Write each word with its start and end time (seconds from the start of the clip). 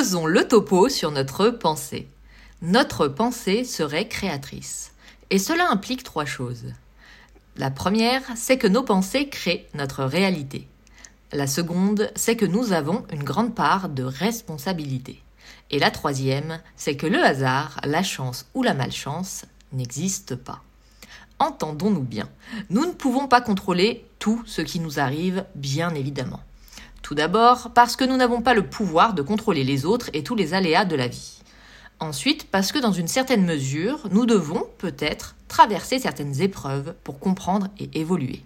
Faisons 0.00 0.24
le 0.24 0.48
topo 0.48 0.88
sur 0.88 1.10
notre 1.10 1.50
pensée. 1.50 2.08
Notre 2.62 3.06
pensée 3.06 3.64
serait 3.64 4.08
créatrice. 4.08 4.92
Et 5.28 5.38
cela 5.38 5.70
implique 5.70 6.04
trois 6.04 6.24
choses. 6.24 6.72
La 7.58 7.70
première, 7.70 8.22
c'est 8.34 8.56
que 8.56 8.66
nos 8.66 8.82
pensées 8.82 9.28
créent 9.28 9.68
notre 9.74 10.04
réalité. 10.04 10.66
La 11.32 11.46
seconde, 11.46 12.10
c'est 12.16 12.34
que 12.34 12.46
nous 12.46 12.72
avons 12.72 13.04
une 13.12 13.24
grande 13.24 13.54
part 13.54 13.90
de 13.90 14.02
responsabilité. 14.02 15.22
Et 15.70 15.78
la 15.78 15.90
troisième, 15.90 16.60
c'est 16.76 16.96
que 16.96 17.06
le 17.06 17.22
hasard, 17.22 17.78
la 17.84 18.02
chance 18.02 18.46
ou 18.54 18.62
la 18.62 18.72
malchance 18.72 19.44
n'existent 19.74 20.38
pas. 20.42 20.62
Entendons-nous 21.38 22.04
bien, 22.04 22.30
nous 22.70 22.86
ne 22.86 22.92
pouvons 22.92 23.28
pas 23.28 23.42
contrôler 23.42 24.06
tout 24.18 24.42
ce 24.46 24.62
qui 24.62 24.80
nous 24.80 24.98
arrive, 24.98 25.44
bien 25.56 25.94
évidemment. 25.94 26.40
Tout 27.10 27.16
d'abord, 27.16 27.72
parce 27.74 27.96
que 27.96 28.04
nous 28.04 28.16
n'avons 28.16 28.40
pas 28.40 28.54
le 28.54 28.68
pouvoir 28.68 29.14
de 29.14 29.22
contrôler 29.22 29.64
les 29.64 29.84
autres 29.84 30.10
et 30.12 30.22
tous 30.22 30.36
les 30.36 30.54
aléas 30.54 30.84
de 30.84 30.94
la 30.94 31.08
vie. 31.08 31.42
Ensuite, 31.98 32.48
parce 32.52 32.70
que 32.70 32.78
dans 32.78 32.92
une 32.92 33.08
certaine 33.08 33.44
mesure, 33.44 34.06
nous 34.12 34.26
devons 34.26 34.64
peut-être 34.78 35.34
traverser 35.48 35.98
certaines 35.98 36.40
épreuves 36.40 36.94
pour 37.02 37.18
comprendre 37.18 37.66
et 37.80 37.90
évoluer. 37.98 38.44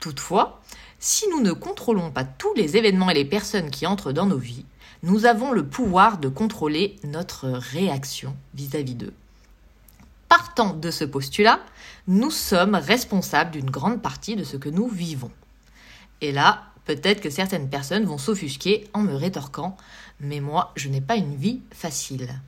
Toutefois, 0.00 0.62
si 1.00 1.28
nous 1.28 1.40
ne 1.40 1.50
contrôlons 1.50 2.12
pas 2.12 2.22
tous 2.22 2.54
les 2.54 2.76
événements 2.76 3.10
et 3.10 3.14
les 3.14 3.24
personnes 3.24 3.72
qui 3.72 3.84
entrent 3.84 4.12
dans 4.12 4.26
nos 4.26 4.38
vies, 4.38 4.64
nous 5.02 5.26
avons 5.26 5.50
le 5.50 5.66
pouvoir 5.66 6.18
de 6.18 6.28
contrôler 6.28 6.94
notre 7.02 7.48
réaction 7.48 8.36
vis-à-vis 8.54 8.94
d'eux. 8.94 9.14
Partant 10.28 10.72
de 10.72 10.92
ce 10.92 11.04
postulat, 11.04 11.58
nous 12.06 12.30
sommes 12.30 12.76
responsables 12.76 13.50
d'une 13.50 13.70
grande 13.72 14.02
partie 14.02 14.36
de 14.36 14.44
ce 14.44 14.56
que 14.56 14.68
nous 14.68 14.86
vivons. 14.86 15.32
Et 16.20 16.30
là, 16.30 16.62
peut-être 16.86 17.20
que 17.20 17.30
certaines 17.30 17.68
personnes 17.68 18.04
vont 18.04 18.18
s'offusquer 18.18 18.88
en 18.94 19.02
me 19.02 19.14
rétorquant 19.14 19.76
Mais 20.20 20.40
moi, 20.40 20.72
je 20.76 20.88
n'ai 20.88 21.02
pas 21.02 21.16
une 21.16 21.36
vie 21.36 21.60
facile. 21.72 22.40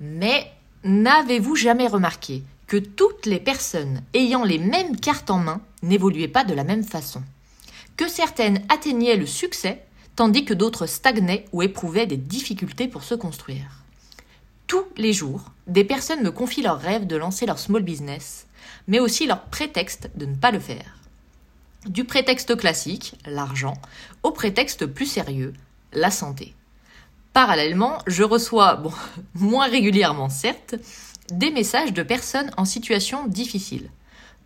Mais 0.00 0.52
n'avez-vous 0.84 1.56
jamais 1.56 1.88
remarqué 1.88 2.42
que 2.66 2.76
toutes 2.76 3.26
les 3.26 3.40
personnes 3.40 4.02
ayant 4.14 4.44
les 4.44 4.58
mêmes 4.58 4.96
cartes 4.96 5.30
en 5.30 5.38
main 5.38 5.60
n'évoluaient 5.82 6.28
pas 6.28 6.44
de 6.44 6.54
la 6.54 6.64
même 6.64 6.84
façon? 6.84 7.22
Que 7.96 8.08
certaines 8.08 8.62
atteignaient 8.68 9.16
le 9.16 9.26
succès, 9.26 9.84
tandis 10.16 10.44
que 10.44 10.54
d'autres 10.54 10.86
stagnaient 10.86 11.46
ou 11.52 11.62
éprouvaient 11.62 12.06
des 12.06 12.16
difficultés 12.16 12.88
pour 12.88 13.02
se 13.02 13.14
construire? 13.14 13.82
Tous 14.66 14.84
les 14.96 15.12
jours, 15.12 15.52
des 15.66 15.84
personnes 15.84 16.22
me 16.22 16.30
confient 16.30 16.62
leur 16.62 16.80
rêve 16.80 17.06
de 17.06 17.16
lancer 17.16 17.46
leur 17.46 17.58
small 17.58 17.82
business, 17.82 18.46
mais 18.88 18.98
aussi 18.98 19.26
leur 19.26 19.42
prétexte 19.42 20.10
de 20.16 20.26
ne 20.26 20.34
pas 20.34 20.50
le 20.50 20.60
faire. 20.60 21.03
Du 21.86 22.04
prétexte 22.04 22.56
classique, 22.56 23.14
l'argent, 23.26 23.74
au 24.22 24.30
prétexte 24.30 24.86
plus 24.86 25.04
sérieux, 25.04 25.52
la 25.92 26.10
santé. 26.10 26.54
Parallèlement, 27.34 27.98
je 28.06 28.22
reçois, 28.22 28.82
moins 29.34 29.68
régulièrement 29.68 30.30
certes, 30.30 30.76
des 31.30 31.50
messages 31.50 31.92
de 31.92 32.02
personnes 32.02 32.50
en 32.56 32.64
situation 32.64 33.26
difficile. 33.26 33.90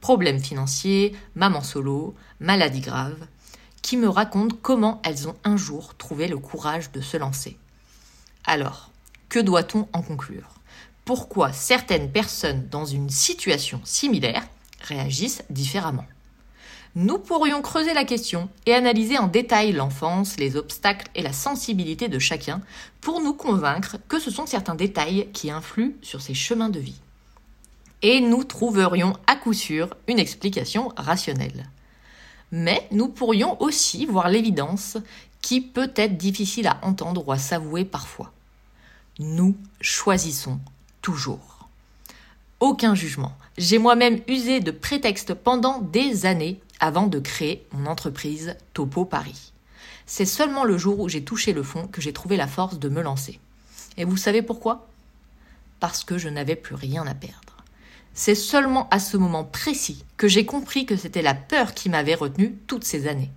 Problèmes 0.01 0.41
financiers, 0.41 1.15
maman 1.37 1.63
solo, 1.63 2.17
maladie 2.41 2.81
grave, 2.81 3.27
qui 3.83 3.97
me 3.97 4.09
racontent 4.09 4.57
comment 4.61 5.01
elles 5.05 5.29
ont 5.29 5.37
un 5.45 5.57
jour 5.57 5.95
trouvé 5.97 6.27
le 6.27 6.39
courage 6.39 6.91
de 6.91 7.01
se 7.01 7.17
lancer. 7.17 7.57
Alors, 8.47 8.91
que 9.29 9.39
doit-on 9.39 9.87
en 9.93 10.03
conclure? 10.03 10.55
Pourquoi 11.05 11.53
certaines 11.53 12.11
personnes 12.11 12.69
dans 12.69 12.85
une 12.85 13.11
situation 13.11 13.81
similaire 13.85 14.43
réagissent 14.81 15.45
différemment? 15.51 16.07
Nous 16.95 17.19
pourrions 17.19 17.63
creuser 17.63 17.95
la 17.95 18.05
question 18.05 18.49
et 18.67 18.75
analyser 18.75 19.19
en 19.19 19.27
détail 19.27 19.73
l'enfance, 19.73 20.37
les 20.39 20.57
obstacles 20.57 21.09
et 21.15 21.23
la 21.23 21.33
sensibilité 21.33 22.09
de 22.09 22.19
chacun 22.19 22.61
pour 23.01 23.21
nous 23.21 23.35
convaincre 23.35 23.99
que 24.09 24.19
ce 24.19 24.31
sont 24.31 24.47
certains 24.47 24.75
détails 24.75 25.29
qui 25.33 25.51
influent 25.51 25.95
sur 26.03 26.21
ces 26.21 26.35
chemins 26.35 26.71
de 26.71 26.81
vie. 26.81 27.01
Et 28.03 28.21
nous 28.21 28.45
trouverions 28.45 29.17
à 29.27 29.37
coup 29.37 29.53
sûr 29.53 29.95
une 30.07 30.19
explication 30.19 30.93
rationnelle. 30.97 31.69
Mais 32.51 32.89
nous 32.91 33.09
pourrions 33.09 33.61
aussi 33.61 34.07
voir 34.07 34.29
l'évidence 34.29 34.97
qui 35.43 35.61
peut 35.61 35.93
être 35.95 36.17
difficile 36.17 36.67
à 36.67 36.79
entendre 36.83 37.27
ou 37.27 37.33
à 37.33 37.39
s'avouer 37.39 37.85
parfois. 37.85 38.33
Nous 39.19 39.57
choisissons 39.81 40.59
toujours. 41.03 41.69
Aucun 42.61 42.95
jugement. 42.95 43.33
J'ai 43.57 43.79
moi-même 43.79 44.21
usé 44.27 44.61
de 44.61 44.71
prétextes 44.71 45.35
pendant 45.35 45.81
des 45.81 46.27
années 46.27 46.61
avant 46.81 47.07
de 47.07 47.19
créer 47.19 47.67
mon 47.73 47.87
entreprise 47.87 48.57
Topo 48.75 49.05
Paris. 49.05 49.53
C'est 50.07 50.25
seulement 50.25 50.65
le 50.65 50.79
jour 50.79 51.01
où 51.01 51.09
j'ai 51.09 51.25
touché 51.25 51.53
le 51.53 51.63
fond 51.63 51.87
que 51.87 52.01
j'ai 52.01 52.13
trouvé 52.13 52.37
la 52.37 52.47
force 52.47 52.79
de 52.79 52.89
me 52.89 53.03
lancer. 53.03 53.41
Et 53.97 54.05
vous 54.05 54.17
savez 54.17 54.43
pourquoi? 54.43 54.89
Parce 55.81 56.05
que 56.05 56.19
je 56.19 56.29
n'avais 56.29 56.57
plus 56.57 56.75
rien 56.75 57.07
à 57.07 57.15
perdre. 57.15 57.57
C'est 58.15 58.35
seulement 58.35 58.89
à 58.91 58.99
ce 58.99 59.17
moment 59.17 59.45
précis 59.45 60.05
que 60.17 60.27
j'ai 60.27 60.45
compris 60.47 60.87
que 60.87 60.97
c'était 60.97 61.23
la 61.23 61.35
peur 61.35 61.75
qui 61.75 61.89
m'avait 61.89 62.15
retenu 62.15 62.57
toutes 62.67 62.85
ces 62.85 63.07
années. 63.07 63.31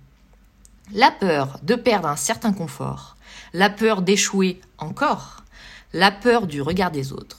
La 0.92 1.10
peur 1.10 1.60
de 1.62 1.74
perdre 1.74 2.08
un 2.08 2.16
certain 2.16 2.52
confort, 2.52 3.16
la 3.52 3.70
peur 3.70 4.02
d'échouer 4.02 4.60
encore, 4.78 5.44
la 5.92 6.10
peur 6.10 6.46
du 6.46 6.60
regard 6.62 6.90
des 6.90 7.12
autres. 7.12 7.38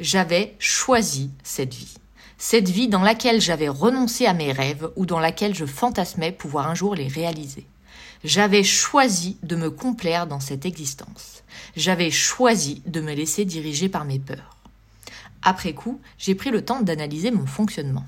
J'avais 0.00 0.56
choisi 0.58 1.30
cette 1.44 1.74
vie 1.74 1.94
cette 2.38 2.68
vie 2.68 2.88
dans 2.88 3.02
laquelle 3.02 3.40
j'avais 3.40 3.68
renoncé 3.68 4.26
à 4.26 4.34
mes 4.34 4.52
rêves 4.52 4.90
ou 4.96 5.06
dans 5.06 5.20
laquelle 5.20 5.54
je 5.54 5.66
fantasmais 5.66 6.32
pouvoir 6.32 6.68
un 6.68 6.74
jour 6.74 6.94
les 6.94 7.08
réaliser. 7.08 7.66
J'avais 8.24 8.64
choisi 8.64 9.36
de 9.42 9.56
me 9.56 9.70
complaire 9.70 10.26
dans 10.26 10.40
cette 10.40 10.64
existence. 10.64 11.42
J'avais 11.76 12.10
choisi 12.10 12.82
de 12.86 13.00
me 13.00 13.12
laisser 13.12 13.44
diriger 13.44 13.88
par 13.88 14.04
mes 14.04 14.18
peurs. 14.18 14.56
Après 15.42 15.74
coup, 15.74 16.00
j'ai 16.18 16.34
pris 16.34 16.50
le 16.50 16.64
temps 16.64 16.80
d'analyser 16.80 17.30
mon 17.30 17.46
fonctionnement. 17.46 18.06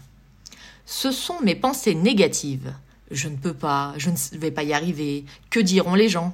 Ce 0.87 1.13
sont 1.13 1.41
mes 1.43 1.55
pensées 1.55 1.95
négatives. 1.95 2.73
Je 3.11 3.29
ne 3.29 3.37
peux 3.37 3.53
pas, 3.53 3.93
je 3.99 4.11
ne 4.11 4.17
vais 4.39 4.51
pas 4.51 4.63
y 4.63 4.73
arriver, 4.73 5.25
que 5.51 5.61
diront 5.61 5.95
les 5.95 6.09
gens? 6.09 6.33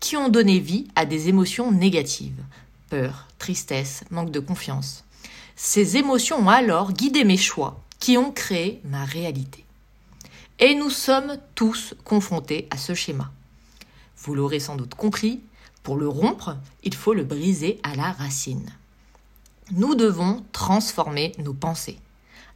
Qui 0.00 0.16
ont 0.16 0.28
donné 0.28 0.58
vie 0.58 0.86
à 0.94 1.04
des 1.04 1.28
émotions 1.28 1.70
négatives? 1.70 2.42
Peur, 2.88 3.26
tristesse, 3.38 4.04
manque 4.10 4.30
de 4.30 4.40
confiance. 4.40 5.04
Ces 5.60 5.96
émotions 5.96 6.46
ont 6.46 6.48
alors 6.48 6.92
guidé 6.92 7.24
mes 7.24 7.36
choix, 7.36 7.82
qui 7.98 8.16
ont 8.16 8.30
créé 8.30 8.80
ma 8.84 9.04
réalité. 9.04 9.64
Et 10.60 10.76
nous 10.76 10.88
sommes 10.88 11.36
tous 11.56 11.94
confrontés 12.04 12.68
à 12.70 12.76
ce 12.76 12.94
schéma. 12.94 13.32
Vous 14.18 14.36
l'aurez 14.36 14.60
sans 14.60 14.76
doute 14.76 14.94
compris, 14.94 15.40
pour 15.82 15.96
le 15.96 16.06
rompre, 16.06 16.56
il 16.84 16.94
faut 16.94 17.12
le 17.12 17.24
briser 17.24 17.80
à 17.82 17.96
la 17.96 18.12
racine. 18.12 18.70
Nous 19.72 19.96
devons 19.96 20.44
transformer 20.52 21.32
nos 21.38 21.54
pensées. 21.54 21.98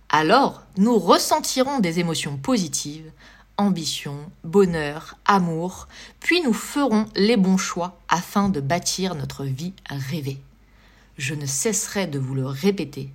Alors, 0.08 0.62
nous 0.76 0.96
ressentirons 0.96 1.80
des 1.80 1.98
émotions 1.98 2.36
positives, 2.36 3.10
ambition, 3.56 4.30
bonheur, 4.44 5.16
amour, 5.24 5.88
puis 6.20 6.40
nous 6.42 6.52
ferons 6.52 7.06
les 7.16 7.36
bons 7.36 7.58
choix 7.58 7.98
afin 8.08 8.48
de 8.48 8.60
bâtir 8.60 9.16
notre 9.16 9.44
vie 9.44 9.74
rêvée. 9.90 10.38
Je 11.18 11.34
ne 11.34 11.46
cesserai 11.46 12.06
de 12.06 12.18
vous 12.18 12.34
le 12.34 12.46
répéter. 12.46 13.10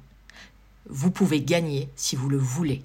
Vous 0.89 1.11
pouvez 1.11 1.41
gagner 1.41 1.89
si 1.95 2.15
vous 2.15 2.29
le 2.29 2.37
voulez. 2.37 2.81